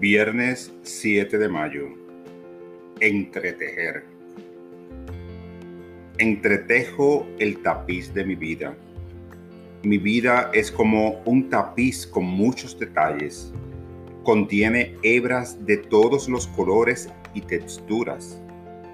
[0.00, 1.88] Viernes 7 de mayo.
[3.00, 4.02] Entretejer.
[6.16, 8.74] Entretejo el tapiz de mi vida.
[9.82, 13.52] Mi vida es como un tapiz con muchos detalles.
[14.22, 18.40] Contiene hebras de todos los colores y texturas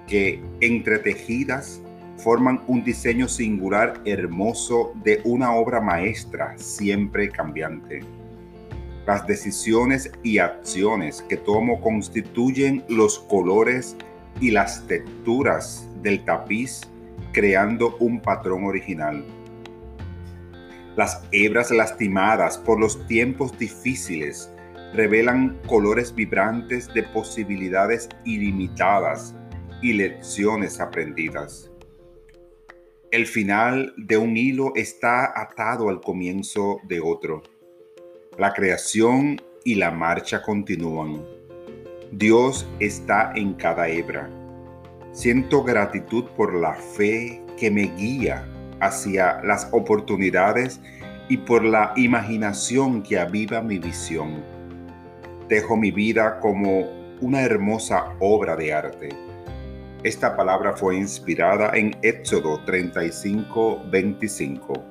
[0.09, 1.80] que, entretejidas,
[2.16, 8.00] forman un diseño singular hermoso de una obra maestra siempre cambiante.
[9.07, 13.96] Las decisiones y acciones que tomo constituyen los colores
[14.41, 16.81] y las texturas del tapiz
[17.32, 19.25] creando un patrón original.
[20.96, 24.51] Las hebras lastimadas por los tiempos difíciles
[24.95, 29.35] revelan colores vibrantes de posibilidades ilimitadas
[29.82, 31.71] y lecciones aprendidas.
[33.12, 37.43] El final de un hilo está atado al comienzo de otro.
[38.39, 41.25] La creación y la marcha continúan.
[42.12, 44.29] Dios está en cada hebra.
[45.12, 48.47] Siento gratitud por la fe que me guía
[48.81, 50.83] hacia las oportunidades
[51.31, 54.45] y por la imaginación que aviva mi visión.
[55.48, 56.91] Dejo mi vida como
[57.23, 59.09] una hermosa obra de arte.
[60.03, 64.84] Esta palabra fue inspirada en Éxodo 35, 25.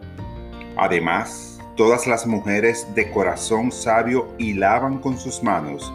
[0.78, 5.94] Además, todas las mujeres de corazón sabio hilaban con sus manos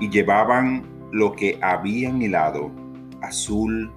[0.00, 2.70] y llevaban lo que habían hilado,
[3.20, 3.92] azul,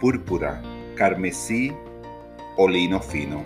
[0.00, 0.60] púrpura,
[0.96, 1.72] carmesí
[2.56, 3.42] o lino fino.